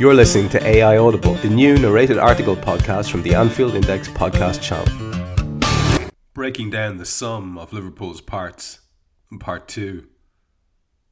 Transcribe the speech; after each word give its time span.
You're 0.00 0.14
listening 0.14 0.48
to 0.48 0.66
AI 0.66 0.96
Audible, 0.96 1.34
the 1.34 1.50
new 1.50 1.76
narrated 1.76 2.16
article 2.16 2.56
podcast 2.56 3.10
from 3.10 3.20
the 3.20 3.34
Anfield 3.34 3.74
Index 3.74 4.08
podcast 4.08 4.62
channel. 4.62 6.08
Breaking 6.32 6.70
down 6.70 6.96
the 6.96 7.04
sum 7.04 7.58
of 7.58 7.74
Liverpool's 7.74 8.22
parts, 8.22 8.80
part 9.40 9.68
two, 9.68 10.06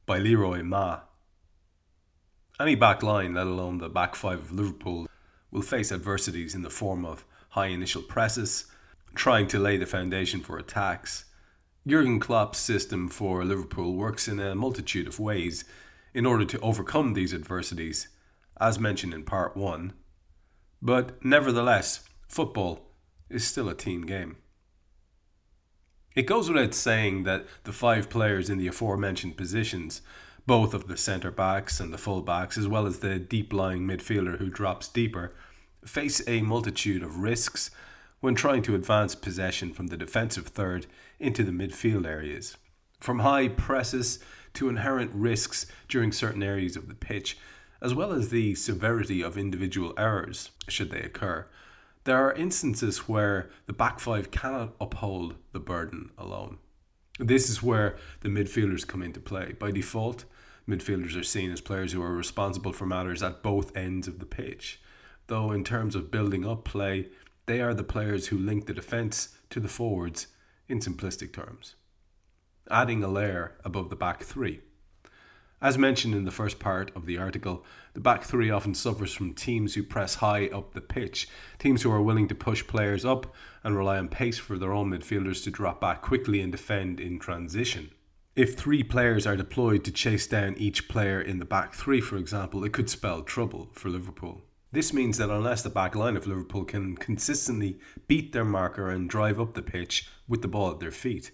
by 0.07 0.17
Leroy 0.17 0.63
Ma. 0.63 1.01
Any 2.59 2.73
back 2.73 3.03
line, 3.03 3.35
let 3.35 3.45
alone 3.45 3.77
the 3.77 3.89
back 3.89 4.15
five 4.15 4.39
of 4.39 4.51
Liverpool, 4.51 5.07
will 5.51 5.61
face 5.61 5.91
adversities 5.91 6.55
in 6.55 6.63
the 6.63 6.71
form 6.71 7.05
of 7.05 7.25
high 7.49 7.67
initial 7.67 8.01
presses, 8.01 8.65
trying 9.13 9.45
to 9.49 9.59
lay 9.59 9.77
the 9.77 9.85
foundation 9.85 10.39
for 10.39 10.57
attacks. 10.57 11.25
Jurgen 11.85 12.19
Klopp's 12.19 12.57
system 12.57 13.07
for 13.07 13.45
Liverpool 13.45 13.93
works 13.93 14.27
in 14.27 14.39
a 14.39 14.55
multitude 14.55 15.07
of 15.07 15.19
ways 15.19 15.63
in 16.15 16.25
order 16.25 16.43
to 16.43 16.59
overcome 16.61 17.13
these 17.13 17.35
adversities, 17.35 18.07
as 18.59 18.79
mentioned 18.79 19.13
in 19.13 19.23
part 19.23 19.55
1. 19.55 19.93
But 20.81 21.23
nevertheless, 21.23 22.03
football 22.27 22.93
is 23.29 23.45
still 23.45 23.69
a 23.69 23.75
team 23.75 24.05
game. 24.05 24.37
It 26.15 26.25
goes 26.25 26.49
without 26.49 26.73
saying 26.73 27.23
that 27.23 27.45
the 27.63 27.71
five 27.71 28.09
players 28.09 28.49
in 28.49 28.57
the 28.57 28.67
aforementioned 28.67 29.37
positions, 29.37 30.01
both 30.45 30.73
of 30.73 30.87
the 30.87 30.97
centre 30.97 31.31
backs 31.31 31.79
and 31.79 31.93
the 31.93 31.97
full 31.97 32.21
backs, 32.21 32.57
as 32.57 32.67
well 32.67 32.87
as 32.87 32.99
the 32.99 33.19
deep 33.19 33.53
lying 33.53 33.87
midfielder 33.87 34.37
who 34.37 34.49
drops 34.49 34.87
deeper, 34.87 35.33
face 35.85 36.21
a 36.27 36.41
multitude 36.41 37.03
of 37.03 37.19
risks 37.19 37.71
when 38.19 38.35
trying 38.35 38.61
to 38.63 38.75
advance 38.75 39.15
possession 39.15 39.71
from 39.71 39.87
the 39.87 39.97
defensive 39.97 40.47
third 40.47 40.87
into 41.19 41.43
the 41.43 41.51
midfield 41.51 42.05
areas. 42.05 42.57
From 42.99 43.19
high 43.19 43.47
presses 43.47 44.19
to 44.55 44.67
inherent 44.67 45.11
risks 45.13 45.67
during 45.87 46.11
certain 46.11 46.43
areas 46.43 46.75
of 46.75 46.87
the 46.87 46.95
pitch, 46.95 47.37
as 47.81 47.93
well 47.93 48.11
as 48.11 48.29
the 48.29 48.55
severity 48.55 49.21
of 49.21 49.37
individual 49.37 49.93
errors, 49.97 50.51
should 50.67 50.91
they 50.91 51.01
occur. 51.01 51.47
There 52.03 52.17
are 52.17 52.33
instances 52.33 53.07
where 53.07 53.49
the 53.65 53.73
back 53.73 53.99
five 53.99 54.31
cannot 54.31 54.73
uphold 54.79 55.35
the 55.51 55.59
burden 55.59 56.11
alone. 56.17 56.57
This 57.19 57.49
is 57.49 57.61
where 57.61 57.97
the 58.21 58.29
midfielders 58.29 58.87
come 58.87 59.03
into 59.03 59.19
play. 59.19 59.53
By 59.53 59.71
default, 59.71 60.25
midfielders 60.67 61.19
are 61.19 61.23
seen 61.23 61.51
as 61.51 61.61
players 61.61 61.91
who 61.91 62.01
are 62.01 62.13
responsible 62.15 62.71
for 62.71 62.85
matters 62.85 63.21
at 63.21 63.43
both 63.43 63.75
ends 63.75 64.07
of 64.07 64.19
the 64.19 64.25
pitch. 64.25 64.81
Though, 65.27 65.51
in 65.51 65.63
terms 65.63 65.95
of 65.95 66.11
building 66.11 66.45
up 66.45 66.63
play, 66.63 67.09
they 67.45 67.61
are 67.61 67.73
the 67.73 67.83
players 67.83 68.27
who 68.27 68.37
link 68.37 68.65
the 68.65 68.73
defence 68.73 69.37
to 69.49 69.59
the 69.59 69.67
forwards 69.67 70.27
in 70.67 70.79
simplistic 70.79 71.33
terms, 71.33 71.75
adding 72.69 73.03
a 73.03 73.07
layer 73.07 73.57
above 73.65 73.89
the 73.89 73.95
back 73.95 74.23
three. 74.23 74.61
As 75.61 75.77
mentioned 75.77 76.15
in 76.15 76.23
the 76.23 76.31
first 76.31 76.57
part 76.57 76.89
of 76.95 77.05
the 77.05 77.17
article, 77.17 77.65
the 77.93 77.99
back 77.99 78.23
three 78.23 78.49
often 78.49 78.73
suffers 78.73 79.13
from 79.13 79.33
teams 79.33 79.75
who 79.75 79.83
press 79.83 80.15
high 80.15 80.47
up 80.47 80.73
the 80.73 80.79
pitch, 80.79 81.27
teams 81.57 81.81
who 81.81 81.91
are 81.91 82.01
willing 82.01 82.29
to 82.29 82.35
push 82.35 82.65
players 82.65 83.03
up 83.03 83.35
and 83.61 83.75
rely 83.75 83.97
on 83.97 84.07
pace 84.07 84.37
for 84.37 84.57
their 84.57 84.71
own 84.71 84.89
midfielders 84.89 85.43
to 85.43 85.51
drop 85.51 85.81
back 85.81 86.01
quickly 86.01 86.39
and 86.39 86.53
defend 86.53 87.01
in 87.01 87.19
transition. 87.19 87.91
If 88.37 88.55
three 88.55 88.83
players 88.83 89.27
are 89.27 89.35
deployed 89.35 89.83
to 89.83 89.91
chase 89.91 90.27
down 90.27 90.55
each 90.57 90.87
player 90.87 91.19
in 91.19 91.39
the 91.39 91.45
back 91.45 91.73
three, 91.73 91.99
for 91.99 92.15
example, 92.15 92.63
it 92.63 92.71
could 92.71 92.89
spell 92.89 93.21
trouble 93.21 93.69
for 93.73 93.89
Liverpool. 93.89 94.41
This 94.71 94.93
means 94.93 95.17
that 95.17 95.29
unless 95.29 95.61
the 95.61 95.69
back 95.69 95.93
line 95.93 96.15
of 96.15 96.25
Liverpool 96.25 96.63
can 96.63 96.95
consistently 96.95 97.79
beat 98.07 98.31
their 98.31 98.45
marker 98.45 98.89
and 98.89 99.09
drive 99.09 99.41
up 99.41 99.55
the 99.55 99.61
pitch 99.61 100.07
with 100.25 100.41
the 100.41 100.47
ball 100.47 100.71
at 100.71 100.79
their 100.79 100.91
feet, 100.91 101.31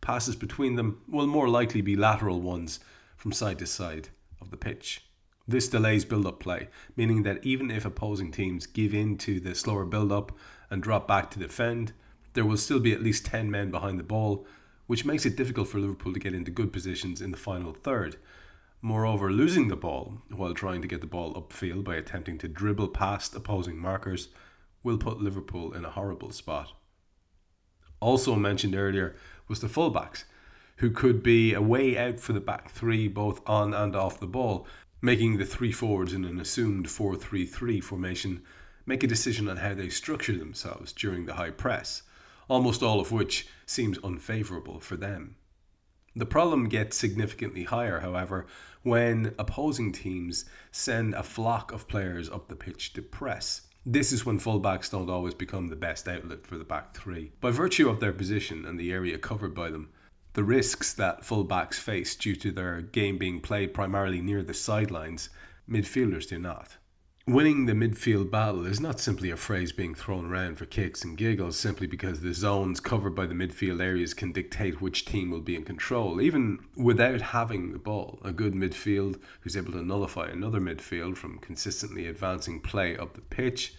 passes 0.00 0.36
between 0.36 0.76
them 0.76 1.00
will 1.08 1.26
more 1.26 1.48
likely 1.48 1.80
be 1.80 1.96
lateral 1.96 2.40
ones 2.40 2.78
from 3.24 3.32
side 3.32 3.58
to 3.58 3.66
side 3.66 4.10
of 4.38 4.50
the 4.50 4.56
pitch. 4.58 5.02
This 5.48 5.66
delays 5.66 6.04
build 6.04 6.26
up 6.26 6.40
play, 6.40 6.68
meaning 6.94 7.22
that 7.22 7.42
even 7.42 7.70
if 7.70 7.86
opposing 7.86 8.30
teams 8.30 8.66
give 8.66 8.92
in 8.92 9.16
to 9.16 9.40
the 9.40 9.54
slower 9.54 9.86
build 9.86 10.12
up 10.12 10.32
and 10.68 10.82
drop 10.82 11.08
back 11.08 11.30
to 11.30 11.38
defend, 11.38 11.94
there 12.34 12.44
will 12.44 12.58
still 12.58 12.80
be 12.80 12.92
at 12.92 13.02
least 13.02 13.24
10 13.24 13.50
men 13.50 13.70
behind 13.70 13.98
the 13.98 14.02
ball, 14.04 14.46
which 14.88 15.06
makes 15.06 15.24
it 15.24 15.36
difficult 15.36 15.68
for 15.68 15.78
Liverpool 15.78 16.12
to 16.12 16.20
get 16.20 16.34
into 16.34 16.50
good 16.50 16.70
positions 16.70 17.22
in 17.22 17.30
the 17.30 17.38
final 17.38 17.72
third. 17.72 18.16
Moreover, 18.82 19.32
losing 19.32 19.68
the 19.68 19.74
ball 19.74 20.18
while 20.28 20.52
trying 20.52 20.82
to 20.82 20.88
get 20.88 21.00
the 21.00 21.06
ball 21.06 21.32
upfield 21.32 21.82
by 21.82 21.94
attempting 21.94 22.36
to 22.36 22.46
dribble 22.48 22.88
past 22.88 23.34
opposing 23.34 23.78
markers 23.78 24.28
will 24.82 24.98
put 24.98 25.22
Liverpool 25.22 25.72
in 25.72 25.86
a 25.86 25.90
horrible 25.92 26.30
spot. 26.30 26.72
Also 28.00 28.34
mentioned 28.34 28.74
earlier 28.74 29.16
was 29.48 29.60
the 29.60 29.66
fullbacks, 29.66 30.24
who 30.76 30.90
could 30.90 31.22
be 31.22 31.54
a 31.54 31.62
way 31.62 31.96
out 31.96 32.18
for 32.18 32.32
the 32.32 32.40
back 32.40 32.70
three 32.70 33.08
both 33.08 33.40
on 33.48 33.72
and 33.72 33.94
off 33.94 34.20
the 34.20 34.26
ball, 34.26 34.66
making 35.00 35.36
the 35.36 35.44
three 35.44 35.72
forwards 35.72 36.12
in 36.12 36.24
an 36.24 36.40
assumed 36.40 36.90
4 36.90 37.16
3 37.16 37.46
3 37.46 37.80
formation 37.80 38.42
make 38.86 39.02
a 39.02 39.06
decision 39.06 39.48
on 39.48 39.58
how 39.58 39.74
they 39.74 39.88
structure 39.88 40.36
themselves 40.36 40.92
during 40.92 41.26
the 41.26 41.34
high 41.34 41.50
press, 41.50 42.02
almost 42.48 42.82
all 42.82 43.00
of 43.00 43.12
which 43.12 43.46
seems 43.66 43.98
unfavourable 44.04 44.80
for 44.80 44.96
them. 44.96 45.36
The 46.16 46.26
problem 46.26 46.68
gets 46.68 46.96
significantly 46.96 47.64
higher, 47.64 48.00
however, 48.00 48.46
when 48.82 49.34
opposing 49.38 49.90
teams 49.90 50.44
send 50.70 51.14
a 51.14 51.22
flock 51.22 51.72
of 51.72 51.88
players 51.88 52.30
up 52.30 52.48
the 52.48 52.54
pitch 52.54 52.92
to 52.92 53.02
press. 53.02 53.62
This 53.86 54.12
is 54.12 54.24
when 54.24 54.38
fullbacks 54.38 54.90
don't 54.90 55.10
always 55.10 55.34
become 55.34 55.68
the 55.68 55.76
best 55.76 56.06
outlet 56.06 56.46
for 56.46 56.56
the 56.56 56.64
back 56.64 56.94
three. 56.94 57.32
By 57.40 57.50
virtue 57.50 57.88
of 57.88 58.00
their 58.00 58.12
position 58.12 58.64
and 58.64 58.78
the 58.78 58.92
area 58.92 59.18
covered 59.18 59.54
by 59.54 59.70
them, 59.70 59.90
the 60.34 60.44
risks 60.44 60.92
that 60.92 61.22
fullbacks 61.22 61.74
face 61.74 62.14
due 62.14 62.36
to 62.36 62.52
their 62.52 62.82
game 62.82 63.18
being 63.18 63.40
played 63.40 63.72
primarily 63.72 64.20
near 64.20 64.42
the 64.42 64.54
sidelines, 64.54 65.30
midfielders 65.68 66.28
do 66.28 66.38
not. 66.38 66.76
Winning 67.26 67.64
the 67.64 67.72
midfield 67.72 68.30
battle 68.30 68.66
is 68.66 68.80
not 68.80 69.00
simply 69.00 69.30
a 69.30 69.36
phrase 69.36 69.72
being 69.72 69.94
thrown 69.94 70.26
around 70.26 70.56
for 70.56 70.66
kicks 70.66 71.02
and 71.04 71.16
giggles 71.16 71.58
simply 71.58 71.86
because 71.86 72.20
the 72.20 72.34
zones 72.34 72.80
covered 72.80 73.14
by 73.14 73.24
the 73.24 73.32
midfield 73.32 73.80
areas 73.80 74.12
can 74.12 74.30
dictate 74.30 74.82
which 74.82 75.06
team 75.06 75.30
will 75.30 75.40
be 75.40 75.56
in 75.56 75.64
control. 75.64 76.20
Even 76.20 76.58
without 76.76 77.22
having 77.22 77.72
the 77.72 77.78
ball, 77.78 78.18
a 78.22 78.30
good 78.30 78.52
midfield 78.52 79.18
who's 79.40 79.56
able 79.56 79.72
to 79.72 79.82
nullify 79.82 80.26
another 80.26 80.60
midfield 80.60 81.16
from 81.16 81.38
consistently 81.38 82.06
advancing 82.06 82.60
play 82.60 82.94
up 82.94 83.14
the 83.14 83.22
pitch 83.22 83.74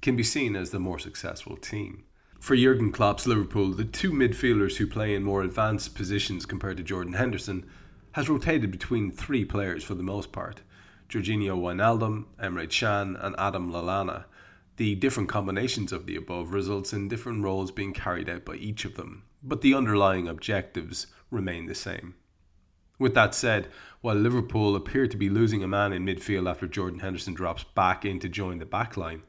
can 0.00 0.16
be 0.16 0.22
seen 0.22 0.56
as 0.56 0.70
the 0.70 0.78
more 0.78 0.98
successful 0.98 1.56
team. 1.56 2.04
For 2.46 2.54
Jurgen 2.54 2.92
Klopp's 2.92 3.26
Liverpool, 3.26 3.72
the 3.72 3.84
two 3.84 4.12
midfielders 4.12 4.76
who 4.76 4.86
play 4.86 5.16
in 5.16 5.24
more 5.24 5.42
advanced 5.42 5.96
positions 5.96 6.46
compared 6.46 6.76
to 6.76 6.84
Jordan 6.84 7.14
Henderson 7.14 7.66
has 8.12 8.28
rotated 8.28 8.70
between 8.70 9.10
three 9.10 9.44
players 9.44 9.82
for 9.82 9.96
the 9.96 10.04
most 10.04 10.30
part. 10.30 10.62
Georginio 11.08 11.58
Wijnaldum, 11.58 12.26
Emre 12.40 12.70
Can, 12.70 13.16
and 13.16 13.34
Adam 13.36 13.72
Lallana. 13.72 14.26
The 14.76 14.94
different 14.94 15.28
combinations 15.28 15.90
of 15.90 16.06
the 16.06 16.14
above 16.14 16.52
results 16.52 16.92
in 16.92 17.08
different 17.08 17.42
roles 17.42 17.72
being 17.72 17.92
carried 17.92 18.28
out 18.28 18.44
by 18.44 18.54
each 18.54 18.84
of 18.84 18.94
them, 18.94 19.24
but 19.42 19.62
the 19.62 19.74
underlying 19.74 20.28
objectives 20.28 21.08
remain 21.32 21.66
the 21.66 21.74
same. 21.74 22.14
With 22.96 23.14
that 23.14 23.34
said, 23.34 23.66
while 24.02 24.14
Liverpool 24.14 24.76
appear 24.76 25.08
to 25.08 25.16
be 25.16 25.28
losing 25.28 25.64
a 25.64 25.66
man 25.66 25.92
in 25.92 26.06
midfield 26.06 26.48
after 26.48 26.68
Jordan 26.68 27.00
Henderson 27.00 27.34
drops 27.34 27.64
back 27.64 28.04
in 28.04 28.20
to 28.20 28.28
join 28.28 28.58
the 28.58 28.66
backline, 28.66 29.22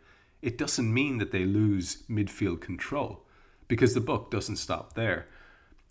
it 0.47 0.57
doesn't 0.57 0.93
mean 0.93 1.17
that 1.17 1.31
they 1.31 1.43
lose 1.43 2.03
midfield 2.09 2.61
control, 2.61 3.25
because 3.67 3.93
the 3.93 3.99
book 3.99 4.31
doesn't 4.31 4.55
stop 4.55 4.93
there. 4.93 5.27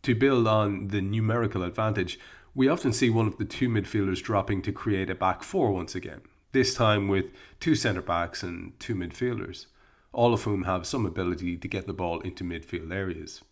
To 0.05 0.15
build 0.15 0.47
on 0.47 0.89
the 0.89 1.03
numerical 1.03 1.63
advantage, 1.63 2.19
we 2.55 2.67
often 2.67 2.95
see 2.95 3.11
one 3.11 3.27
of 3.27 3.37
the 3.37 3.45
two 3.45 3.69
midfielders 3.69 4.23
dropping 4.23 4.63
to 4.63 4.73
create 4.73 5.11
a 5.11 5.15
back 5.15 5.43
four 5.43 5.73
once 5.73 5.95
again, 5.95 6.23
this 6.53 6.73
time 6.73 7.07
with 7.07 7.27
two 7.61 7.75
centre 7.75 8.01
backs 8.01 8.43
and 8.43 8.73
two 8.81 8.95
midfielders, 8.95 9.67
all 10.15 10.33
of 10.33 10.45
whom 10.45 10.63
have 10.63 10.87
some 10.87 11.05
ability 11.05 11.59
to 11.59 11.69
get 11.69 11.87
the 11.87 11.93
ball 11.93 12.21
into 12.21 12.43
midfield 12.43 12.91
areas. 12.91 13.45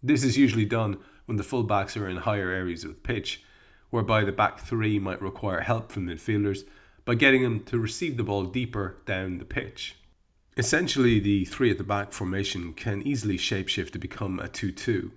This 0.00 0.22
is 0.22 0.38
usually 0.38 0.64
done 0.64 0.98
when 1.24 1.38
the 1.38 1.42
full 1.42 1.64
backs 1.64 1.96
are 1.96 2.08
in 2.08 2.18
higher 2.18 2.50
areas 2.50 2.84
of 2.84 2.90
the 2.90 3.00
pitch, 3.00 3.42
whereby 3.90 4.22
the 4.22 4.30
back 4.30 4.60
three 4.60 5.00
might 5.00 5.20
require 5.20 5.62
help 5.62 5.90
from 5.90 6.06
midfielders 6.06 6.60
by 7.04 7.16
getting 7.16 7.42
them 7.42 7.64
to 7.64 7.80
receive 7.80 8.16
the 8.16 8.22
ball 8.22 8.44
deeper 8.44 8.98
down 9.06 9.38
the 9.38 9.44
pitch. 9.44 9.96
Essentially, 10.60 11.18
the 11.18 11.46
three 11.46 11.70
at 11.70 11.78
the 11.78 11.84
back 11.84 12.12
formation 12.12 12.74
can 12.74 13.00
easily 13.00 13.38
shapeshift 13.38 13.92
to 13.92 13.98
become 13.98 14.38
a 14.38 14.46
2 14.46 14.72
2, 14.72 15.10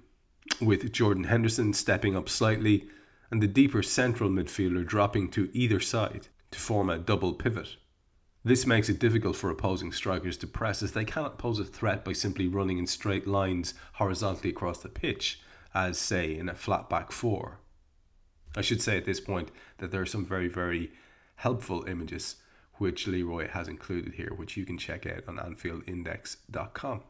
with 0.62 0.90
Jordan 0.94 1.26
Henderson 1.26 1.74
stepping 1.74 2.16
up 2.16 2.30
slightly 2.30 2.88
and 3.30 3.44
the 3.44 3.48
deeper 3.48 3.84
central 3.84 4.30
midfielder 4.30 4.88
dropping 4.88 5.30
to 5.32 5.50
either 5.52 5.82
side 5.82 6.30
to 6.52 6.60
form 6.60 6.90
a 6.90 6.98
double 6.98 7.34
pivot. 7.34 7.76
This 8.46 8.66
makes 8.66 8.88
it 8.88 9.00
difficult 9.00 9.36
for 9.36 9.50
opposing 9.50 9.92
strikers 9.92 10.38
to 10.38 10.48
press 10.48 10.82
as 10.82 10.94
they 10.94 11.04
cannot 11.04 11.38
pose 11.38 11.60
a 11.60 11.66
threat 11.66 12.06
by 12.06 12.14
simply 12.14 12.48
running 12.48 12.78
in 12.78 12.88
straight 12.88 13.28
lines 13.28 13.74
horizontally 13.96 14.52
across 14.52 14.78
the 14.82 14.88
pitch, 14.88 15.42
as, 15.76 16.00
say, 16.00 16.38
in 16.38 16.48
a 16.48 16.56
flat 16.56 16.90
back 16.90 17.12
four. 17.12 17.60
I 18.56 18.62
should 18.62 18.82
say 18.82 18.96
at 18.96 19.04
this 19.04 19.20
point 19.20 19.52
that 19.80 19.92
there 19.92 20.04
are 20.04 20.06
some 20.06 20.26
very, 20.26 20.48
very 20.48 20.94
helpful 21.36 21.84
images 21.84 22.38
which 22.78 23.08
Leroy 23.08 23.48
has 23.50 23.68
included 23.68 24.16
here, 24.16 24.34
which 24.36 24.58
you 24.58 24.66
can 24.66 24.78
check 24.78 25.06
out 25.06 25.24
on 25.28 25.38
AnfieldIndex.com. 25.38 27.02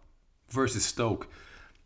Versus 0.50 0.86
Stoke. 0.86 1.28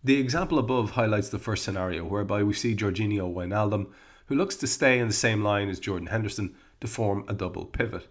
The 0.04 0.20
example 0.20 0.60
above 0.60 0.92
highlights 0.92 1.30
the 1.30 1.40
first 1.40 1.64
scenario, 1.64 2.06
whereby 2.06 2.44
we 2.44 2.54
see 2.54 2.76
Georginio 2.76 3.34
Wijnaldum, 3.34 3.88
who 4.28 4.36
looks 4.36 4.56
to 4.58 4.68
stay 4.68 5.00
in 5.00 5.08
the 5.08 5.14
same 5.14 5.44
line 5.44 5.70
as 5.70 5.80
Jordan 5.80 6.08
Henderson 6.08 6.56
to 6.82 6.88
form 6.88 7.24
a 7.28 7.34
double 7.34 7.66
pivot, 7.66 8.08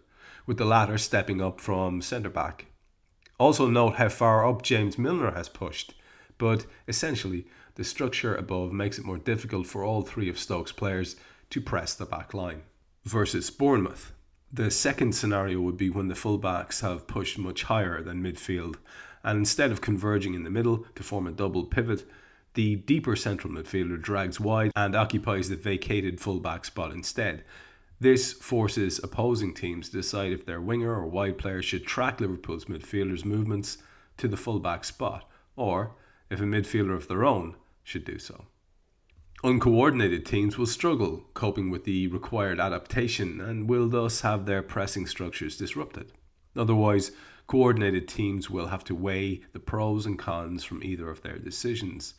with 0.46 0.58
the 0.58 0.64
latter 0.64 0.98
stepping 0.98 1.40
up 1.40 1.60
from 1.60 2.00
centre 2.00 2.30
back. 2.30 2.66
Also, 3.38 3.68
note 3.68 3.96
how 3.96 4.08
far 4.08 4.48
up 4.48 4.62
James 4.62 4.98
Milner 4.98 5.32
has 5.32 5.48
pushed, 5.48 5.94
but 6.38 6.66
essentially, 6.88 7.46
the 7.74 7.84
structure 7.84 8.34
above 8.34 8.72
makes 8.72 8.98
it 8.98 9.04
more 9.04 9.18
difficult 9.18 9.66
for 9.66 9.84
all 9.84 10.02
three 10.02 10.28
of 10.28 10.38
Stoke's 10.38 10.72
players 10.72 11.16
to 11.50 11.60
press 11.60 11.94
the 11.94 12.06
back 12.06 12.32
line. 12.32 12.62
Versus 13.04 13.50
Bournemouth. 13.50 14.12
The 14.52 14.70
second 14.70 15.14
scenario 15.14 15.60
would 15.60 15.76
be 15.76 15.90
when 15.90 16.08
the 16.08 16.14
fullbacks 16.14 16.80
have 16.80 17.06
pushed 17.06 17.36
much 17.36 17.64
higher 17.64 18.00
than 18.02 18.22
midfield, 18.22 18.76
and 19.24 19.38
instead 19.38 19.72
of 19.72 19.80
converging 19.80 20.34
in 20.34 20.44
the 20.44 20.50
middle 20.50 20.86
to 20.94 21.02
form 21.02 21.26
a 21.26 21.32
double 21.32 21.64
pivot, 21.64 22.08
the 22.54 22.76
deeper 22.76 23.16
central 23.16 23.52
midfielder 23.52 24.00
drags 24.00 24.40
wide 24.40 24.72
and 24.76 24.94
occupies 24.94 25.48
the 25.48 25.56
vacated 25.56 26.20
fullback 26.20 26.64
spot 26.64 26.92
instead. 26.92 27.44
This 27.98 28.32
forces 28.32 29.00
opposing 29.02 29.52
teams 29.52 29.88
to 29.88 29.96
decide 29.96 30.32
if 30.32 30.46
their 30.46 30.60
winger 30.60 30.94
or 30.94 31.06
wide 31.06 31.38
player 31.38 31.60
should 31.60 31.86
track 31.86 32.20
Liverpool's 32.20 32.66
midfielders' 32.66 33.24
movements 33.24 33.78
to 34.16 34.28
the 34.28 34.36
fullback 34.36 34.84
spot, 34.84 35.28
or 35.56 35.96
if 36.30 36.40
a 36.40 36.44
midfielder 36.44 36.94
of 36.94 37.08
their 37.08 37.24
own 37.24 37.56
should 37.82 38.04
do 38.04 38.18
so. 38.18 38.46
Uncoordinated 39.44 40.24
teams 40.24 40.56
will 40.56 40.66
struggle 40.66 41.24
coping 41.34 41.70
with 41.70 41.84
the 41.84 42.06
required 42.08 42.58
adaptation 42.58 43.38
and 43.40 43.68
will 43.68 43.86
thus 43.86 44.22
have 44.22 44.46
their 44.46 44.62
pressing 44.62 45.06
structures 45.06 45.58
disrupted. 45.58 46.10
Otherwise, 46.56 47.12
coordinated 47.46 48.08
teams 48.08 48.48
will 48.48 48.68
have 48.68 48.82
to 48.82 48.94
weigh 48.94 49.42
the 49.52 49.60
pros 49.60 50.06
and 50.06 50.18
cons 50.18 50.64
from 50.64 50.82
either 50.82 51.10
of 51.10 51.20
their 51.20 51.38
decisions. 51.38 52.14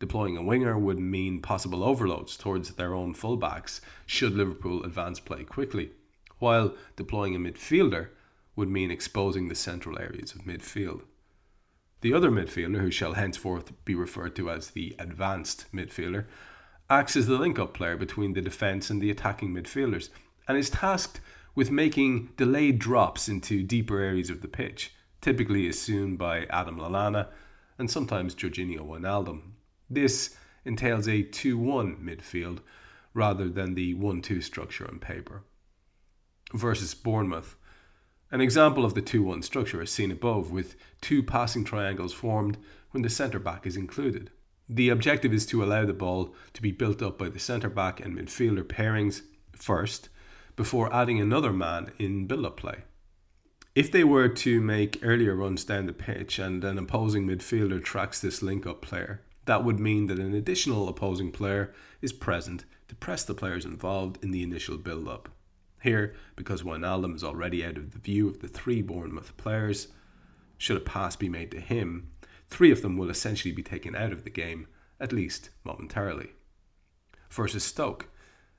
Deploying 0.00 0.36
a 0.38 0.42
winger 0.42 0.78
would 0.78 0.98
mean 0.98 1.42
possible 1.42 1.84
overloads 1.84 2.38
towards 2.38 2.70
their 2.72 2.94
own 2.94 3.14
fullbacks 3.14 3.82
should 4.06 4.32
Liverpool 4.32 4.82
advance 4.82 5.20
play 5.20 5.44
quickly, 5.44 5.90
while 6.38 6.74
deploying 6.96 7.36
a 7.36 7.38
midfielder 7.38 8.08
would 8.56 8.70
mean 8.70 8.90
exposing 8.90 9.48
the 9.48 9.54
central 9.54 9.98
areas 9.98 10.34
of 10.34 10.42
midfield. 10.42 11.02
The 12.00 12.14
other 12.14 12.30
midfielder, 12.30 12.80
who 12.80 12.90
shall 12.90 13.12
henceforth 13.12 13.72
be 13.84 13.94
referred 13.94 14.34
to 14.36 14.50
as 14.50 14.70
the 14.70 14.96
advanced 14.98 15.66
midfielder, 15.72 16.26
acts 16.92 17.16
as 17.16 17.26
the 17.26 17.38
link 17.38 17.58
up 17.58 17.72
player 17.72 17.96
between 17.96 18.34
the 18.34 18.42
defence 18.42 18.90
and 18.90 19.00
the 19.00 19.10
attacking 19.10 19.48
midfielders 19.54 20.10
and 20.46 20.58
is 20.58 20.68
tasked 20.68 21.22
with 21.54 21.70
making 21.70 22.28
delayed 22.36 22.78
drops 22.78 23.30
into 23.30 23.62
deeper 23.62 23.98
areas 23.98 24.28
of 24.28 24.42
the 24.42 24.48
pitch, 24.48 24.92
typically 25.22 25.66
assumed 25.66 26.18
by 26.18 26.44
Adam 26.50 26.78
Lallana 26.78 27.28
and 27.78 27.90
sometimes 27.90 28.34
Georginio 28.34 28.86
Wijnaldum. 28.86 29.40
This 29.88 30.36
entails 30.66 31.08
a 31.08 31.22
2 31.22 31.56
1 31.56 31.96
midfield 31.96 32.58
rather 33.14 33.48
than 33.48 33.74
the 33.74 33.94
1 33.94 34.20
2 34.20 34.42
structure 34.42 34.86
on 34.86 34.98
paper. 34.98 35.44
Versus 36.52 36.94
Bournemouth. 36.94 37.56
An 38.30 38.42
example 38.42 38.84
of 38.84 38.92
the 38.92 39.00
2 39.00 39.22
1 39.22 39.40
structure 39.40 39.80
is 39.80 39.90
seen 39.90 40.10
above, 40.10 40.50
with 40.50 40.76
two 41.00 41.22
passing 41.22 41.64
triangles 41.64 42.12
formed 42.12 42.58
when 42.90 43.02
the 43.02 43.08
centre 43.08 43.38
back 43.38 43.66
is 43.66 43.78
included. 43.78 44.30
The 44.74 44.88
objective 44.88 45.34
is 45.34 45.44
to 45.46 45.62
allow 45.62 45.84
the 45.84 45.92
ball 45.92 46.34
to 46.54 46.62
be 46.62 46.72
built 46.72 47.02
up 47.02 47.18
by 47.18 47.28
the 47.28 47.38
centre 47.38 47.68
back 47.68 48.00
and 48.00 48.16
midfielder 48.16 48.64
pairings 48.64 49.20
first, 49.54 50.08
before 50.56 50.90
adding 50.94 51.20
another 51.20 51.52
man 51.52 51.92
in 51.98 52.26
build 52.26 52.46
up 52.46 52.56
play. 52.56 52.84
If 53.74 53.92
they 53.92 54.02
were 54.02 54.30
to 54.30 54.62
make 54.62 54.98
earlier 55.02 55.36
runs 55.36 55.64
down 55.64 55.84
the 55.84 55.92
pitch 55.92 56.38
and 56.38 56.64
an 56.64 56.78
opposing 56.78 57.26
midfielder 57.26 57.84
tracks 57.84 58.18
this 58.18 58.40
link 58.40 58.66
up 58.66 58.80
player, 58.80 59.20
that 59.44 59.62
would 59.62 59.78
mean 59.78 60.06
that 60.06 60.18
an 60.18 60.32
additional 60.32 60.88
opposing 60.88 61.32
player 61.32 61.74
is 62.00 62.14
present 62.14 62.64
to 62.88 62.94
press 62.94 63.24
the 63.24 63.34
players 63.34 63.66
involved 63.66 64.24
in 64.24 64.30
the 64.30 64.42
initial 64.42 64.78
build 64.78 65.06
up. 65.06 65.28
Here, 65.82 66.14
because 66.34 66.62
Wijnaldum 66.62 67.14
is 67.14 67.24
already 67.24 67.62
out 67.62 67.76
of 67.76 67.90
the 67.90 67.98
view 67.98 68.26
of 68.26 68.40
the 68.40 68.48
three 68.48 68.80
Bournemouth 68.80 69.36
players, 69.36 69.88
should 70.56 70.78
a 70.78 70.80
pass 70.80 71.14
be 71.14 71.28
made 71.28 71.50
to 71.50 71.60
him, 71.60 72.08
three 72.52 72.70
of 72.70 72.82
them 72.82 72.98
will 72.98 73.08
essentially 73.08 73.50
be 73.50 73.62
taken 73.62 73.96
out 73.96 74.12
of 74.12 74.24
the 74.24 74.30
game, 74.30 74.68
at 75.00 75.10
least 75.10 75.48
momentarily. 75.64 76.32
Versus 77.30 77.64
Stoke, 77.64 78.08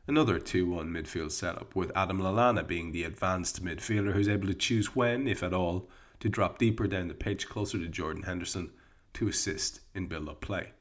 another 0.08 0.40
2 0.40 0.68
1 0.68 0.90
midfield 0.90 1.32
setup, 1.32 1.76
with 1.76 1.92
Adam 1.96 2.20
Lallana 2.20 2.68
being 2.68 2.92
the 2.92 3.04
advanced 3.04 3.64
midfielder 3.64 4.14
who's 4.14 4.28
able 4.28 4.48
to 4.48 4.56
choose 4.56 4.96
when, 4.96 5.28
if 5.28 5.44
at 5.44 5.54
all, 5.54 5.88
to 6.20 6.28
drop 6.28 6.58
deeper 6.58 6.88
down 6.88 7.08
the 7.08 7.14
pitch 7.14 7.48
closer 7.48 7.78
to 7.78 7.88
Jordan 7.88 8.24
Henderson 8.24 8.72
to 9.14 9.28
assist 9.28 9.82
in 9.94 10.08
build 10.08 10.28
up 10.28 10.42
play. 10.42 10.72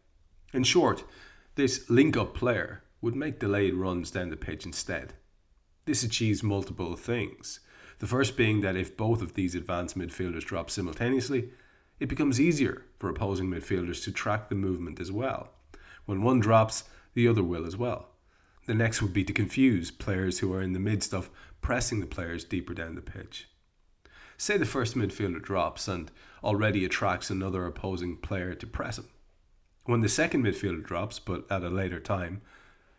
In 0.54 0.64
short, 0.64 1.04
this 1.54 1.90
link 1.90 2.16
up 2.16 2.34
player 2.34 2.82
would 3.02 3.14
make 3.14 3.38
delayed 3.38 3.74
runs 3.74 4.10
down 4.10 4.30
the 4.30 4.36
pitch 4.36 4.64
instead. 4.64 5.12
This 5.84 6.02
achieves 6.02 6.42
multiple 6.42 6.96
things. 6.96 7.60
The 7.98 8.06
first 8.06 8.38
being 8.38 8.62
that 8.62 8.76
if 8.76 8.96
both 8.96 9.20
of 9.20 9.34
these 9.34 9.54
advanced 9.54 9.98
midfielders 9.98 10.44
drop 10.44 10.70
simultaneously, 10.70 11.50
it 12.02 12.08
becomes 12.08 12.40
easier 12.40 12.82
for 12.98 13.08
opposing 13.08 13.48
midfielders 13.48 14.02
to 14.02 14.10
track 14.10 14.48
the 14.48 14.56
movement 14.56 14.98
as 14.98 15.12
well. 15.12 15.50
When 16.04 16.20
one 16.20 16.40
drops, 16.40 16.82
the 17.14 17.28
other 17.28 17.44
will 17.44 17.64
as 17.64 17.76
well. 17.76 18.08
The 18.66 18.74
next 18.74 19.00
would 19.00 19.12
be 19.12 19.22
to 19.22 19.32
confuse 19.32 19.92
players 19.92 20.40
who 20.40 20.52
are 20.52 20.60
in 20.60 20.72
the 20.72 20.80
midst 20.80 21.14
of 21.14 21.30
pressing 21.60 22.00
the 22.00 22.06
players 22.06 22.42
deeper 22.42 22.74
down 22.74 22.96
the 22.96 23.02
pitch. 23.02 23.46
Say 24.36 24.56
the 24.56 24.66
first 24.66 24.96
midfielder 24.96 25.40
drops 25.40 25.86
and 25.86 26.10
already 26.42 26.84
attracts 26.84 27.30
another 27.30 27.66
opposing 27.66 28.16
player 28.16 28.56
to 28.56 28.66
press 28.66 28.98
him. 28.98 29.06
When 29.84 30.00
the 30.00 30.08
second 30.08 30.42
midfielder 30.42 30.82
drops, 30.82 31.20
but 31.20 31.48
at 31.52 31.62
a 31.62 31.70
later 31.70 32.00
time, 32.00 32.42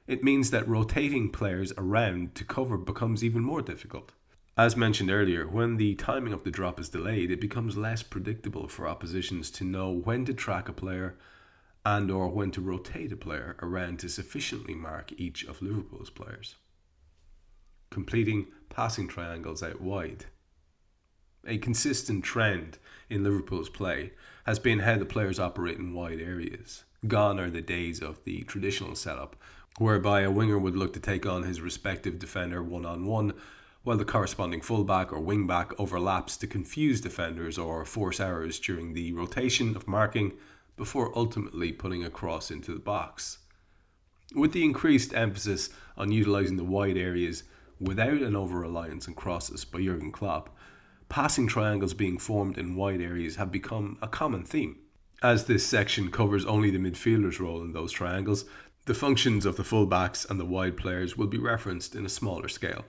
it 0.08 0.24
means 0.24 0.50
that 0.52 0.66
rotating 0.66 1.30
players 1.30 1.74
around 1.78 2.36
to 2.36 2.46
cover 2.46 2.78
becomes 2.78 3.22
even 3.22 3.42
more 3.42 3.62
difficult. 3.62 4.14
As 4.56 4.78
mentioned 4.78 5.10
earlier, 5.10 5.48
when 5.48 5.78
the 5.78 5.96
timing 5.96 6.32
of 6.32 6.44
the 6.44 6.52
drop 6.52 6.80
is 6.80 6.90
delayed, 6.90 7.32
it 7.32 7.42
becomes 7.42 7.76
less 7.76 8.04
predictable 8.04 8.68
for 8.68 8.88
oppositions 8.88 9.50
to 9.52 9.64
know 9.64 9.90
when 9.90 10.26
to 10.26 10.34
track 10.34 10.70
a 10.70 10.74
player 10.74 11.18
and 11.84 12.12
or 12.12 12.30
when 12.30 12.52
to 12.52 12.62
rotate 12.62 13.12
a 13.12 13.18
player 13.18 13.58
around 13.64 14.00
to 14.00 14.10
sufficiently 14.10 14.76
mark 14.76 15.12
each 15.18 15.44
of 15.44 15.62
Liverpool's 15.62 16.12
players. 16.12 16.56
Completing 17.90 18.48
passing 18.70 19.08
triangles 19.08 19.64
out 19.64 19.82
wide. 19.82 20.26
A 21.48 21.58
consistent 21.58 22.24
trend 22.24 22.78
in 23.10 23.24
Liverpool's 23.24 23.70
play 23.70 24.14
has 24.46 24.60
been 24.60 24.80
how 24.80 24.98
the 24.98 25.06
players 25.06 25.40
operate 25.40 25.80
in 25.80 25.96
wide 25.96 26.22
areas. 26.22 26.84
Gone 27.08 27.40
are 27.40 27.50
the 27.50 27.62
days 27.62 28.02
of 28.02 28.24
the 28.24 28.44
traditional 28.44 28.96
setup, 28.96 29.36
whereby 29.80 30.22
a 30.22 30.32
winger 30.32 30.60
would 30.60 30.76
look 30.76 30.94
to 30.94 31.00
take 31.00 31.26
on 31.26 31.42
his 31.42 31.60
respective 31.60 32.20
defender 32.20 32.62
one 32.62 32.86
on 32.86 33.08
one 33.08 33.34
while 33.84 33.98
the 33.98 34.06
corresponding 34.06 34.62
fullback 34.62 35.12
or 35.12 35.20
wingback 35.20 35.74
overlaps 35.78 36.38
to 36.38 36.48
confuse 36.48 37.02
defenders 37.02 37.58
or 37.58 37.86
force 37.86 38.20
errors 38.20 38.60
during 38.60 38.94
the 38.94 39.12
rotation 39.14 39.76
of 39.76 39.88
marking 39.88 40.32
before 40.78 41.16
ultimately 41.18 41.72
putting 41.72 42.04
a 42.04 42.10
cross 42.10 42.50
into 42.50 42.74
the 42.74 42.80
box. 42.80 43.40
With 44.34 44.54
the 44.54 44.64
increased 44.64 45.14
emphasis 45.14 45.70
on 45.98 46.12
utilising 46.12 46.58
the 46.58 46.64
wide 46.64 46.98
areas 46.98 47.44
without 47.80 48.22
an 48.22 48.36
over 48.36 48.60
reliance 48.60 49.08
on 49.08 49.14
crosses 49.14 49.66
by 49.66 49.82
Jurgen 49.82 50.12
Klopp, 50.12 50.56
passing 51.10 51.48
triangles 51.48 51.94
being 51.94 52.18
formed 52.18 52.58
in 52.58 52.76
wide 52.76 53.02
areas 53.02 53.36
have 53.36 53.52
become 53.52 53.98
a 54.02 54.08
common 54.08 54.44
theme. 54.44 54.78
As 55.22 55.46
this 55.46 55.66
section 55.66 56.10
covers 56.10 56.46
only 56.46 56.72
the 56.72 56.80
midfielder's 56.80 57.40
role 57.40 57.62
in 57.62 57.74
those 57.74 57.92
triangles, 57.92 58.46
The 58.86 58.94
functions 58.94 59.46
of 59.46 59.56
the 59.56 59.64
fullbacks 59.64 60.30
and 60.30 60.38
the 60.38 60.46
wide 60.46 60.76
players 60.76 61.16
will 61.16 61.28
be 61.28 61.38
referenced 61.38 61.96
in 61.96 62.06
a 62.06 62.10
smaller 62.10 62.50
scale. 62.50 62.84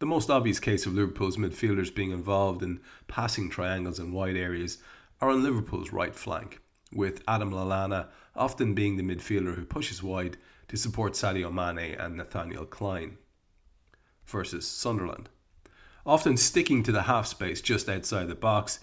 The 0.00 0.06
most 0.06 0.28
obvious 0.28 0.58
case 0.58 0.86
of 0.86 0.94
Liverpool's 0.94 1.36
midfielders 1.36 1.94
being 1.94 2.10
involved 2.10 2.62
in 2.62 2.80
passing 3.06 3.48
triangles 3.48 4.00
in 4.00 4.12
wide 4.12 4.36
areas 4.36 4.78
are 5.20 5.30
on 5.30 5.42
Liverpool's 5.42 5.92
right 5.92 6.14
flank, 6.14 6.60
with 6.92 7.22
Adam 7.28 7.52
Lallana 7.52 8.08
often 8.34 8.74
being 8.74 8.96
the 8.96 9.02
midfielder 9.04 9.54
who 9.54 9.64
pushes 9.64 10.02
wide 10.02 10.36
to 10.68 10.76
support 10.76 11.12
Sadio 11.12 11.52
Mane 11.52 11.94
and 11.94 12.16
Nathaniel 12.16 12.66
Clyne 12.66 13.18
versus 14.26 14.66
Sunderland. 14.66 15.28
Often 16.04 16.38
sticking 16.38 16.82
to 16.82 16.92
the 16.92 17.02
half 17.02 17.26
space 17.26 17.60
just 17.60 17.88
outside 17.88 18.28
the 18.28 18.34
box, 18.34 18.80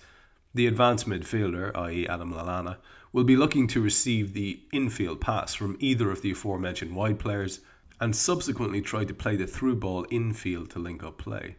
the 0.54 0.68
advanced 0.68 1.08
midfielder, 1.08 1.76
i.e., 1.76 2.08
Adam 2.08 2.34
Lallana, 2.34 2.78
will 3.12 3.26
be 3.26 3.36
looking 3.36 3.68
to 3.68 3.82
receive 3.82 4.34
the 4.34 4.62
infield 4.72 5.20
pass 5.20 5.54
from 5.54 5.76
either 5.80 6.10
of 6.10 6.22
the 6.22 6.32
aforementioned 6.32 6.96
wide 6.96 7.20
players 7.20 7.60
and 8.02 8.16
subsequently 8.16 8.82
try 8.82 9.06
to 9.06 9.14
play 9.14 9.36
the 9.36 9.46
through 9.46 9.76
ball 9.76 10.06
infield 10.10 10.72
to 10.72 10.80
link 10.80 11.04
up 11.04 11.20
play. 11.20 11.56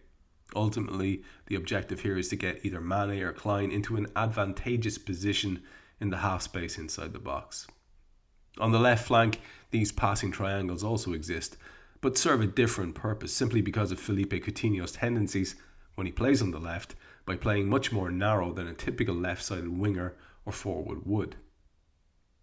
Ultimately, 0.56 1.22
the 1.46 1.54
objective 1.54 2.00
here 2.00 2.18
is 2.18 2.28
to 2.28 2.36
get 2.36 2.64
either 2.64 2.80
Mane 2.80 3.22
or 3.22 3.32
Clyne 3.32 3.70
into 3.70 3.96
an 3.96 4.08
advantageous 4.16 4.98
position 4.98 5.62
in 6.00 6.10
the 6.10 6.18
half 6.18 6.42
space 6.42 6.76
inside 6.76 7.12
the 7.12 7.20
box. 7.20 7.68
On 8.58 8.72
the 8.72 8.80
left 8.80 9.06
flank, 9.06 9.40
these 9.70 9.92
passing 9.92 10.32
triangles 10.32 10.84
also 10.84 11.12
exist, 11.12 11.56
but 12.00 12.18
serve 12.18 12.40
a 12.40 12.46
different 12.46 12.96
purpose 12.96 13.32
simply 13.32 13.62
because 13.62 13.92
of 13.92 14.00
Philippe 14.00 14.40
Coutinho's 14.40 14.92
tendencies 14.92 15.54
when 15.94 16.06
he 16.06 16.12
plays 16.12 16.42
on 16.42 16.50
the 16.50 16.58
left 16.58 16.96
by 17.24 17.36
playing 17.36 17.68
much 17.68 17.92
more 17.92 18.10
narrow 18.10 18.52
than 18.52 18.66
a 18.66 18.74
typical 18.74 19.14
left 19.14 19.44
sided 19.44 19.78
winger 19.78 20.16
or 20.44 20.52
forward 20.52 21.06
would. 21.06 21.36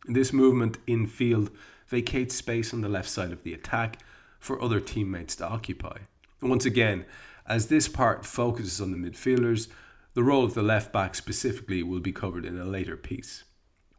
This 0.06 0.34
movement 0.34 0.78
in 0.88 1.08
field 1.08 1.52
vacates 1.88 2.36
space 2.36 2.74
on 2.74 2.82
the 2.82 2.90
left 2.90 3.10
side 3.10 3.32
of 3.32 3.44
the 3.44 3.54
attack 3.54 4.02
for 4.40 4.62
other 4.62 4.80
teammates 4.80 5.36
to 5.38 5.48
occupy. 5.48 6.00
Once 6.42 6.66
again, 6.66 7.06
as 7.46 7.68
this 7.68 7.88
part 7.88 8.26
focuses 8.26 8.80
on 8.80 8.92
the 8.92 8.98
midfielders, 8.98 9.68
the 10.14 10.24
role 10.24 10.44
of 10.44 10.54
the 10.54 10.64
left 10.64 10.94
back 10.94 11.16
specifically 11.16 11.84
will 11.84 12.00
be 12.00 12.12
covered 12.12 12.46
in 12.46 12.58
a 12.58 12.66
later 12.66 12.96
piece. 12.96 13.44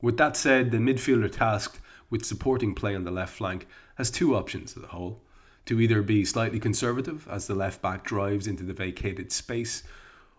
With 0.00 0.16
that 0.16 0.37
said, 0.37 0.71
the 0.71 0.78
midfielder 0.78 1.30
tasked 1.30 1.80
with 2.09 2.25
supporting 2.25 2.75
play 2.75 2.95
on 2.95 3.04
the 3.04 3.11
left 3.11 3.35
flank 3.35 3.66
has 3.97 4.11
two 4.11 4.35
options 4.35 4.76
as 4.76 4.83
a 4.83 4.88
whole 4.88 5.23
to 5.66 5.80
either 5.80 6.02
be 6.02 6.25
slightly 6.25 6.59
conservative 6.59 7.28
as 7.30 7.47
the 7.47 7.54
left 7.54 7.83
back 7.83 8.02
drives 8.02 8.47
into 8.47 8.64
the 8.64 8.73
vacated 8.73 9.30
space, 9.30 9.83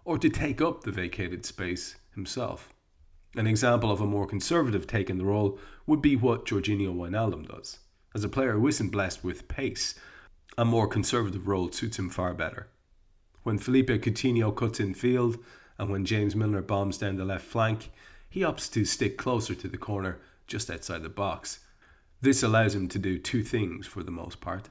or 0.04 0.18
to 0.18 0.30
take 0.30 0.60
up 0.60 0.84
the 0.84 0.92
vacated 0.92 1.46
space 1.46 1.96
himself. 2.16 2.71
An 3.36 3.48
example 3.48 3.92
of 3.92 4.02
a 4.02 4.06
more 4.06 4.28
conservative 4.28 4.86
take 4.86 5.10
in 5.10 5.18
the 5.18 5.26
role 5.26 5.58
would 5.86 6.02
be 6.02 6.16
what 6.16 6.46
Georginio 6.46 6.94
Wijnaldum 6.94 7.48
does. 7.48 7.80
As 8.14 8.26
a 8.26 8.30
player 8.30 8.54
who 8.54 8.68
isn't 8.68 8.90
blessed 8.90 9.24
with 9.24 9.48
pace, 9.48 9.96
a 10.58 10.66
more 10.66 10.88
conservative 10.88 11.48
role 11.48 11.72
suits 11.72 11.98
him 11.98 12.10
far 12.10 12.34
better. 12.34 12.68
When 13.44 13.58
Philippe 13.58 14.00
Coutinho 14.00 14.54
cuts 14.54 14.82
in 14.82 14.94
field 14.94 15.38
and 15.80 15.90
when 15.90 16.04
James 16.04 16.36
Milner 16.36 16.62
bombs 16.62 16.98
down 16.98 17.16
the 17.16 17.24
left 17.24 17.46
flank, 17.46 17.92
he 18.30 18.42
opts 18.42 18.72
to 18.74 18.84
stick 18.84 19.18
closer 19.18 19.56
to 19.56 19.68
the 19.70 19.78
corner 19.78 20.20
just 20.46 20.70
outside 20.70 21.02
the 21.02 21.10
box. 21.10 21.60
This 22.20 22.44
allows 22.44 22.76
him 22.76 22.90
to 22.90 23.00
do 23.00 23.18
two 23.18 23.44
things 23.44 23.88
for 23.88 24.04
the 24.04 24.12
most 24.12 24.42
part. 24.42 24.70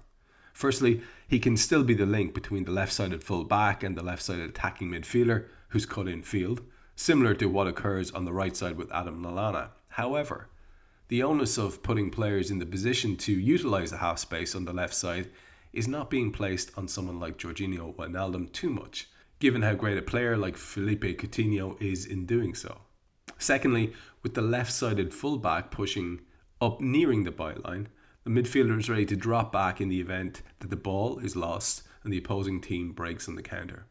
Firstly, 0.53 1.01
he 1.27 1.39
can 1.39 1.57
still 1.57 1.83
be 1.83 1.95
the 1.95 2.05
link 2.05 2.35
between 2.35 2.65
the 2.65 2.73
left 2.73 2.93
sided 2.93 3.25
full 3.25 3.45
back 3.45 3.83
and 3.83 3.97
the 3.97 4.05
left 4.05 4.23
sided 4.23 4.51
attacking 4.51 4.91
midfielder 4.91 5.47
who's 5.69 5.87
cut 5.87 6.07
in 6.07 6.23
field, 6.23 6.61
similar 7.01 7.33
to 7.33 7.47
what 7.47 7.67
occurs 7.67 8.11
on 8.11 8.27
the 8.27 8.33
right 8.33 8.55
side 8.55 8.77
with 8.77 8.93
Adam 8.93 9.25
Lallana. 9.25 9.71
However, 9.89 10.51
the 11.09 11.23
onus 11.23 11.57
of 11.57 11.83
putting 11.83 12.11
players 12.11 12.51
in 12.51 12.59
the 12.59 12.67
position 12.67 13.17
to 13.17 13.33
utilise 13.33 13.91
the 13.91 13.97
half 13.97 14.19
space 14.19 14.55
on 14.55 14.67
the 14.67 14.75
left 14.75 14.93
side 14.93 15.31
is 15.73 15.89
not 15.89 16.11
being 16.11 16.31
placed 16.31 16.71
on 16.77 16.87
someone 16.87 17.19
like 17.19 17.39
Georginio 17.39 17.95
Wijnaldum 17.97 18.53
too 18.53 18.69
much, 18.69 19.09
given 19.39 19.63
how 19.63 19.73
great 19.73 19.97
a 19.97 20.03
player 20.03 20.37
like 20.37 20.59
Philippe 20.59 21.15
Coutinho 21.15 21.81
is 21.81 22.05
in 22.05 22.27
doing 22.27 22.55
so. 22.55 22.83
Secondly, 23.39 23.95
with 24.23 24.35
the 24.35 24.43
left 24.43 24.71
sided 24.71 25.15
fullback 25.15 25.71
pushing 25.71 26.21
up 26.61 26.83
nearing 26.83 27.25
the 27.25 27.33
byline, 27.33 27.87
the 28.25 28.31
midfielder 28.31 28.79
is 28.79 28.91
ready 28.91 29.07
to 29.07 29.17
drop 29.17 29.51
back 29.51 29.81
in 29.81 29.89
the 29.89 30.03
event 30.03 30.43
that 30.59 30.69
the 30.69 30.77
ball 30.77 31.19
is 31.21 31.35
lost 31.35 31.83
and 32.05 32.13
the 32.13 32.19
opposing 32.19 32.61
team 32.61 32.93
breaks 32.93 33.27
on 33.27 33.37
the 33.37 33.43
counter. 33.43 33.87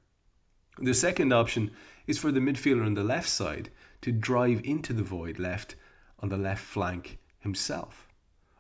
The 0.82 0.94
second 0.94 1.34
option 1.34 1.72
is 2.10 2.18
for 2.18 2.32
the 2.32 2.39
midfielder 2.39 2.84
on 2.84 2.96
the 2.96 3.04
left 3.04 3.30
side 3.30 3.70
to 4.01 4.12
drive 4.12 4.60
into 4.63 4.94
the 4.94 5.04
void 5.04 5.38
left 5.38 5.75
on 6.20 6.30
the 6.30 6.38
left 6.38 6.63
flank 6.63 7.20
himself, 7.38 8.08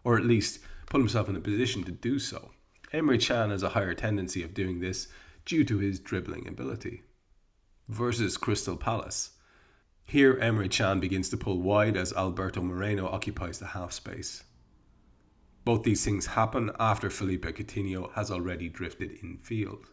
or 0.03 0.17
at 0.17 0.23
least 0.23 0.59
put 0.85 0.99
himself 0.99 1.27
in 1.27 1.35
a 1.35 1.41
position 1.41 1.83
to 1.83 1.91
do 1.91 2.19
so. 2.19 2.51
Emre 2.93 3.19
Can 3.19 3.49
has 3.49 3.63
a 3.63 3.69
higher 3.69 3.95
tendency 3.95 4.43
of 4.43 4.53
doing 4.53 4.79
this 4.79 5.07
due 5.45 5.63
to 5.63 5.79
his 5.79 5.99
dribbling 5.99 6.47
ability. 6.47 7.01
Versus 7.87 8.37
Crystal 8.37 8.77
Palace. 8.77 9.31
Here, 10.03 10.35
Emre 10.35 10.69
Can 10.69 10.99
begins 10.99 11.29
to 11.29 11.37
pull 11.37 11.59
wide 11.59 11.97
as 11.97 12.13
Alberto 12.13 12.61
Moreno 12.61 13.07
occupies 13.07 13.57
the 13.57 13.67
half 13.67 13.93
space. 13.93 14.43
Both 15.65 15.81
these 15.81 16.05
things 16.05 16.27
happen 16.27 16.69
after 16.79 17.09
Philippe 17.09 17.51
Coutinho 17.51 18.13
has 18.13 18.29
already 18.29 18.69
drifted 18.69 19.11
in 19.23 19.37
field. 19.37 19.87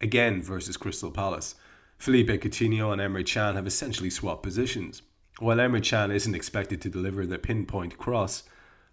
Again, 0.00 0.42
versus 0.42 0.76
Crystal 0.76 1.12
Palace, 1.12 1.54
Philippe 1.98 2.38
Coutinho 2.38 2.92
and 2.92 3.00
Emre 3.00 3.26
Can 3.26 3.56
have 3.56 3.66
essentially 3.66 4.10
swapped 4.10 4.42
positions. 4.42 5.02
While 5.38 5.56
Emre 5.56 5.82
Can 5.82 6.10
isn't 6.10 6.34
expected 6.34 6.80
to 6.82 6.88
deliver 6.88 7.26
the 7.26 7.38
pinpoint 7.38 7.98
cross, 7.98 8.44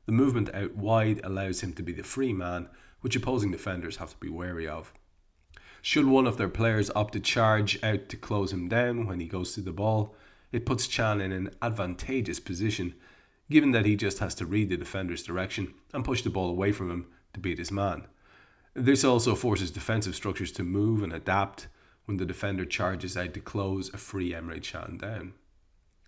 the 0.05 0.12
movement 0.12 0.53
out 0.53 0.75
wide 0.75 1.22
allows 1.24 1.62
him 1.62 1.74
to 1.74 1.83
be 1.83 1.93
the 1.93 2.03
free 2.03 2.33
man, 2.33 2.69
which 3.01 3.15
opposing 3.15 3.51
defenders 3.51 3.98
have 3.98 4.12
to 4.12 4.17
be 4.17 4.29
wary 4.29 4.67
of. 4.67 4.93
Should 5.81 6.05
one 6.05 6.27
of 6.27 6.38
their 6.38 6.50
players 6.50 6.89
opt 6.95 7.13
to 7.13 7.19
charge 7.19 7.81
out 7.83 8.10
to 8.10 8.17
close 8.17 8.53
him 8.53 8.69
down 8.69 9.05
when 9.05 9.19
he 9.19 9.27
goes 9.27 9.53
to 9.53 9.62
the 9.62 9.74
ball, 9.74 10.15
it 10.51 10.65
puts 10.65 10.88
Can 10.88 11.19
in 11.19 11.31
an 11.31 11.50
advantageous 11.62 12.39
position 12.39 12.95
given 13.50 13.72
that 13.72 13.86
he 13.86 13.95
just 13.95 14.19
has 14.19 14.33
to 14.36 14.45
read 14.45 14.69
the 14.69 14.77
defender's 14.77 15.24
direction 15.24 15.74
and 15.93 16.05
push 16.05 16.22
the 16.22 16.29
ball 16.29 16.50
away 16.50 16.72
from 16.72 16.89
him 16.89 17.07
to 17.33 17.39
beat 17.39 17.57
his 17.57 17.72
man. 17.72 18.07
This 18.74 19.03
also 19.03 19.36
forces 19.36 19.72
defensive 19.72 20.15
structures 20.15 20.51
to 20.53 20.63
move 20.63 21.03
and 21.03 21.13
adapt 21.13 21.67
when 22.05 22.17
the 22.17 22.25
defender 22.25 22.65
charges 22.65 23.15
out 23.15 23.33
to 23.33 23.39
close 23.39 23.93
a 23.93 23.98
free 23.98 24.31
Emre 24.31 24.62
Can 24.62 24.98
down. 24.98 25.33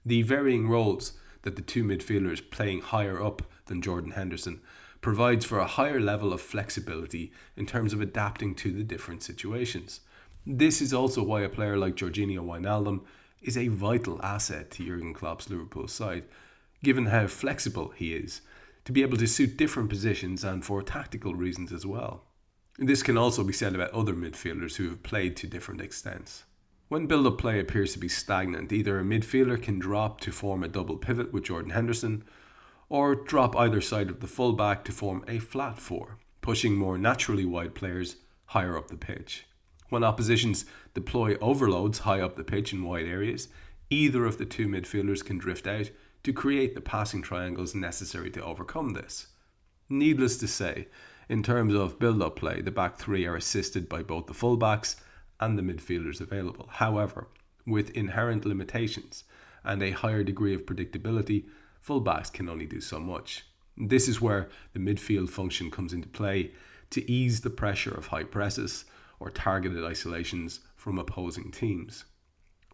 The 0.05 0.21
varying 0.21 0.67
roles 0.67 1.13
that 1.43 1.55
the 1.55 1.61
two 1.61 1.83
midfielders 1.83 2.49
playing 2.49 2.81
higher 2.81 3.23
up 3.23 3.41
than 3.65 3.81
Jordan 3.81 4.11
Henderson 4.11 4.61
provides 5.01 5.45
for 5.45 5.59
a 5.59 5.67
higher 5.67 5.99
level 5.99 6.33
of 6.33 6.41
flexibility 6.41 7.31
in 7.55 7.65
terms 7.65 7.93
of 7.93 8.01
adapting 8.01 8.55
to 8.55 8.71
the 8.71 8.83
different 8.83 9.23
situations. 9.23 10.01
This 10.45 10.81
is 10.81 10.93
also 10.93 11.23
why 11.23 11.41
a 11.41 11.49
player 11.49 11.77
like 11.77 11.95
Georginio 11.95 12.39
Wijnaldum 12.39 13.01
is 13.41 13.57
a 13.57 13.67
vital 13.67 14.21
asset 14.23 14.71
to 14.71 14.85
Jurgen 14.85 15.13
Klopp's 15.13 15.49
Liverpool 15.49 15.87
side 15.87 16.23
given 16.85 17.07
how 17.07 17.25
flexible 17.25 17.89
he 17.95 18.13
is, 18.13 18.41
to 18.85 18.91
be 18.91 19.01
able 19.01 19.17
to 19.17 19.27
suit 19.27 19.57
different 19.57 19.89
positions 19.89 20.43
and 20.43 20.63
for 20.63 20.83
tactical 20.83 21.33
reasons 21.33 21.73
as 21.73 21.85
well. 21.85 22.23
This 22.77 23.03
can 23.03 23.17
also 23.17 23.43
be 23.43 23.53
said 23.53 23.73
about 23.73 23.91
other 23.91 24.13
midfielders 24.13 24.75
who 24.75 24.89
have 24.89 25.01
played 25.01 25.37
to 25.37 25.47
different 25.47 25.79
extents. 25.79 26.43
When 26.89 27.07
build 27.07 27.25
up 27.25 27.37
play 27.37 27.59
appears 27.59 27.93
to 27.93 27.99
be 27.99 28.09
stagnant, 28.09 28.71
either 28.71 28.99
a 28.99 29.03
midfielder 29.03 29.61
can 29.61 29.79
drop 29.79 30.19
to 30.21 30.31
form 30.31 30.61
a 30.61 30.67
double 30.67 30.97
pivot 30.97 31.31
with 31.31 31.45
Jordan 31.45 31.71
Henderson, 31.71 32.25
or 32.89 33.15
drop 33.15 33.55
either 33.55 33.79
side 33.79 34.09
of 34.09 34.19
the 34.19 34.27
fullback 34.27 34.83
to 34.85 34.91
form 34.91 35.23
a 35.27 35.39
flat 35.39 35.79
four, 35.79 36.17
pushing 36.41 36.75
more 36.75 36.97
naturally 36.97 37.45
wide 37.45 37.75
players 37.75 38.17
higher 38.47 38.77
up 38.77 38.89
the 38.89 38.97
pitch. 38.97 39.45
When 39.89 40.03
oppositions 40.03 40.65
deploy 40.93 41.37
overloads 41.37 41.99
high 41.99 42.19
up 42.19 42.35
the 42.35 42.43
pitch 42.43 42.73
in 42.73 42.83
wide 42.83 43.05
areas, 43.05 43.47
either 43.89 44.25
of 44.25 44.37
the 44.37 44.45
two 44.45 44.67
midfielders 44.67 45.23
can 45.23 45.37
drift 45.37 45.65
out 45.65 45.89
to 46.23 46.33
create 46.33 46.75
the 46.75 46.81
passing 46.81 47.21
triangles 47.21 47.73
necessary 47.73 48.29
to 48.31 48.43
overcome 48.43 48.93
this. 48.93 49.27
Needless 49.89 50.37
to 50.37 50.47
say, 50.47 50.87
in 51.29 51.43
terms 51.43 51.73
of 51.73 51.99
build 51.99 52.21
up 52.21 52.35
play, 52.35 52.61
the 52.61 52.71
back 52.71 52.97
three 52.97 53.25
are 53.25 53.35
assisted 53.35 53.89
by 53.89 54.03
both 54.03 54.27
the 54.27 54.33
fullbacks 54.33 54.95
and 55.39 55.57
the 55.57 55.61
midfielders 55.61 56.21
available. 56.21 56.69
However, 56.71 57.27
with 57.65 57.89
inherent 57.91 58.45
limitations 58.45 59.23
and 59.63 59.81
a 59.81 59.91
higher 59.91 60.23
degree 60.23 60.53
of 60.53 60.65
predictability, 60.65 61.45
fullbacks 61.85 62.31
can 62.31 62.47
only 62.47 62.65
do 62.65 62.79
so 62.79 62.99
much. 62.99 63.45
This 63.77 64.07
is 64.07 64.21
where 64.21 64.49
the 64.73 64.79
midfield 64.79 65.29
function 65.29 65.69
comes 65.71 65.93
into 65.93 66.07
play 66.07 66.51
to 66.91 67.09
ease 67.11 67.41
the 67.41 67.49
pressure 67.49 67.93
of 67.93 68.07
high 68.07 68.23
presses 68.23 68.85
or 69.19 69.29
targeted 69.29 69.83
isolations 69.83 70.61
from 70.75 70.99
opposing 70.99 71.51
teams. 71.51 72.05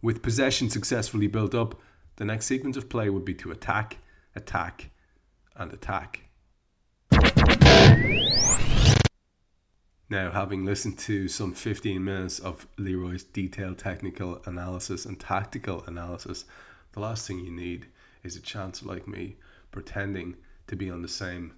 With 0.02 0.22
possession 0.22 0.68
successfully 0.68 1.26
built 1.26 1.54
up, 1.54 1.80
the 2.16 2.24
next 2.24 2.46
sequence 2.46 2.76
of 2.76 2.88
play 2.88 3.08
would 3.08 3.24
be 3.24 3.34
to 3.34 3.50
attack, 3.50 3.98
attack, 4.36 4.90
and 5.56 5.72
attack. 5.72 6.28
Now, 10.12 10.30
having 10.30 10.66
listened 10.66 10.98
to 10.98 11.26
some 11.26 11.54
15 11.54 12.04
minutes 12.04 12.38
of 12.38 12.68
Leroy's 12.76 13.24
detailed 13.24 13.78
technical 13.78 14.42
analysis 14.44 15.06
and 15.06 15.18
tactical 15.18 15.82
analysis, 15.86 16.44
the 16.92 17.00
last 17.00 17.26
thing 17.26 17.38
you 17.38 17.50
need 17.50 17.86
is 18.22 18.36
a 18.36 18.42
chance 18.42 18.82
like 18.82 19.08
me 19.08 19.36
pretending 19.70 20.36
to 20.66 20.76
be 20.76 20.90
on 20.90 21.00
the 21.00 21.08
same 21.08 21.54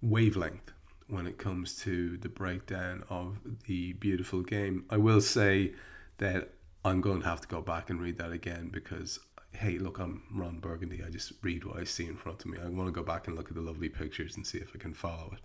wavelength 0.00 0.70
when 1.08 1.26
it 1.26 1.38
comes 1.38 1.74
to 1.78 2.18
the 2.18 2.28
breakdown 2.28 3.02
of 3.10 3.40
the 3.66 3.94
beautiful 3.94 4.42
game. 4.42 4.84
I 4.88 4.98
will 4.98 5.20
say 5.20 5.72
that 6.18 6.50
I'm 6.84 7.00
going 7.00 7.22
to 7.22 7.28
have 7.28 7.40
to 7.40 7.48
go 7.48 7.60
back 7.60 7.90
and 7.90 8.00
read 8.00 8.18
that 8.18 8.30
again 8.30 8.70
because 8.72 9.18
hey, 9.50 9.76
look, 9.78 9.98
I'm 9.98 10.22
Ron 10.32 10.60
Burgundy. 10.60 11.02
I 11.04 11.10
just 11.10 11.32
read 11.42 11.64
what 11.64 11.78
I 11.78 11.82
see 11.82 12.06
in 12.06 12.16
front 12.16 12.44
of 12.44 12.46
me. 12.46 12.58
I 12.64 12.68
want 12.68 12.86
to 12.86 12.92
go 12.92 13.02
back 13.02 13.26
and 13.26 13.34
look 13.36 13.48
at 13.48 13.56
the 13.56 13.60
lovely 13.60 13.88
pictures 13.88 14.36
and 14.36 14.46
see 14.46 14.58
if 14.58 14.70
I 14.72 14.78
can 14.78 14.94
follow 14.94 15.32
it. 15.32 15.40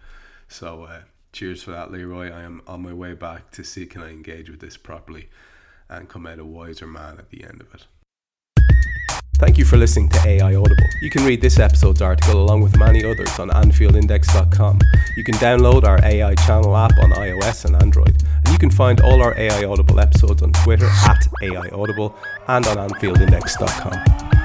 So, 0.47 0.83
uh, 0.83 1.01
cheers 1.35 1.61
for 1.61 1.71
that, 1.71 1.91
Leroy. 1.91 2.31
I 2.31 2.43
am 2.43 2.61
on 2.65 2.81
my 2.81 2.93
way 2.93 3.13
back 3.13 3.51
to 3.51 3.63
see 3.63 3.85
can 3.85 4.01
I 4.01 4.09
engage 4.09 4.49
with 4.49 4.61
this 4.61 4.77
properly 4.77 5.27
and 5.89 6.07
come 6.07 6.25
out 6.25 6.39
a 6.39 6.45
wiser 6.45 6.87
man 6.87 7.17
at 7.19 7.29
the 7.29 7.43
end 7.43 7.61
of 7.61 7.73
it. 7.75 7.85
Thank 9.37 9.57
you 9.57 9.65
for 9.65 9.75
listening 9.75 10.07
to 10.09 10.25
AI 10.25 10.55
Audible. 10.55 10.87
You 11.01 11.09
can 11.09 11.25
read 11.25 11.41
this 11.41 11.59
episode's 11.59 12.01
article 12.01 12.41
along 12.41 12.61
with 12.61 12.77
many 12.77 13.03
others 13.03 13.37
on 13.37 13.49
AnfieldIndex.com. 13.49 14.79
You 15.17 15.23
can 15.25 15.35
download 15.35 15.83
our 15.83 15.99
AI 16.05 16.35
channel 16.35 16.75
app 16.77 16.97
on 17.03 17.11
iOS 17.11 17.65
and 17.65 17.75
Android. 17.81 18.15
And 18.33 18.47
you 18.47 18.57
can 18.57 18.71
find 18.71 19.01
all 19.01 19.21
our 19.21 19.37
AI 19.37 19.65
Audible 19.65 19.99
episodes 19.99 20.41
on 20.41 20.53
Twitter 20.53 20.87
at 20.87 21.27
AI 21.43 21.67
Audible 21.73 22.15
and 22.47 22.65
on 22.65 22.89
AnfieldIndex.com. 22.89 24.44